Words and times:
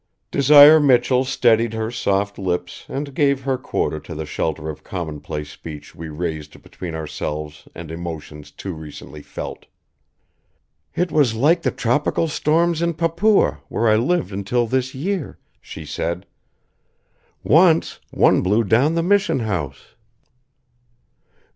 Desire 0.31 0.79
Michell 0.79 1.23
steadied 1.23 1.73
her 1.73 1.91
soft 1.91 2.39
lips 2.39 2.85
and 2.89 3.13
gave 3.13 3.41
her 3.43 3.55
quota 3.55 3.99
to 3.99 4.15
the 4.15 4.25
shelter 4.25 4.67
of 4.67 4.83
commonplace 4.83 5.51
speech 5.51 5.93
we 5.93 6.09
raised 6.09 6.59
between 6.63 6.95
ourselves 6.95 7.67
and 7.75 7.91
emotions 7.91 8.49
too 8.49 8.73
recently 8.73 9.21
felt. 9.21 9.67
"It 10.95 11.11
was 11.11 11.35
like 11.35 11.61
the 11.61 11.69
tropical 11.69 12.27
storms 12.27 12.81
in 12.81 12.95
Papua, 12.95 13.59
where 13.69 13.87
I 13.87 13.95
lived 13.95 14.31
until 14.31 14.65
this 14.65 14.95
year," 14.95 15.37
she 15.61 15.85
said. 15.85 16.25
"Once, 17.43 17.99
one 18.09 18.41
blew 18.41 18.63
down 18.63 18.95
the 18.95 19.03
mission 19.03 19.41
house." 19.41 19.93